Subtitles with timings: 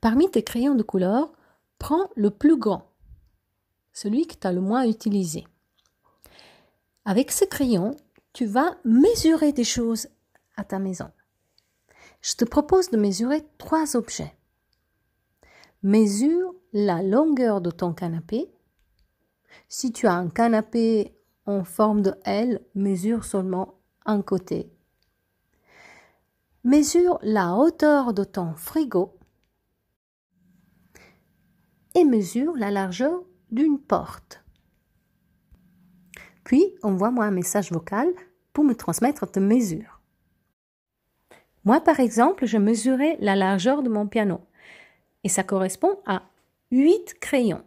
[0.00, 1.32] Parmi tes crayons de couleur,
[1.78, 2.90] prends le plus grand,
[3.92, 5.46] celui que tu as le moins utilisé.
[7.04, 7.96] Avec ce crayon,
[8.32, 10.08] tu vas mesurer des choses
[10.56, 11.10] à ta maison.
[12.20, 14.36] Je te propose de mesurer trois objets.
[15.82, 18.50] Mesure la longueur de ton canapé.
[19.68, 21.16] Si tu as un canapé
[21.46, 23.74] en forme de L, mesure seulement
[24.04, 24.70] un côté.
[26.64, 29.16] Mesure la hauteur de ton frigo
[31.96, 34.44] et mesure la largeur d'une porte.
[36.44, 38.08] Puis, envoie-moi un message vocal
[38.52, 40.00] pour me transmettre tes mesures.
[41.64, 44.40] Moi, par exemple, je mesurais la largeur de mon piano
[45.24, 46.22] et ça correspond à
[46.70, 47.64] 8 crayons.